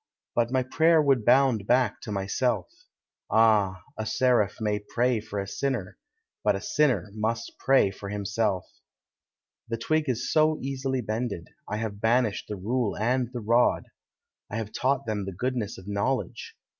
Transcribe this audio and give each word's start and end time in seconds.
But 0.33 0.49
my 0.49 0.63
prayer 0.63 0.99
would 0.99 1.23
bound 1.23 1.67
back 1.67 2.01
to 2.01 2.11
myself; 2.11 2.87
Ah! 3.29 3.83
a 3.99 4.07
seraph 4.07 4.59
may 4.59 4.79
pray 4.79 5.19
for 5.19 5.37
a 5.39 5.47
sinner, 5.47 5.99
Hut 6.43 6.55
a 6.55 6.59
sinner 6.61 7.09
must 7.13 7.51
pray 7.59 7.91
for 7.91 8.09
himself. 8.09 8.65
The 9.67 9.77
twig 9.77 10.09
is 10.09 10.31
so 10.33 10.57
easily 10.59 11.01
bended, 11.01 11.49
I 11.69 11.77
have 11.77 12.01
banished 12.01 12.47
the 12.47 12.55
rule 12.55 12.97
and 12.97 13.31
the 13.31 13.41
rod; 13.41 13.89
I 14.49 14.55
have 14.55 14.73
taught 14.73 15.05
them 15.05 15.25
the 15.25 15.33
goodness 15.37 15.77
of 15.77 15.87
knowledge. 15.87 16.55